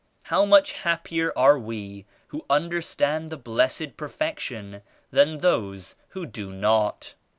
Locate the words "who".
2.29-2.43, 6.07-6.25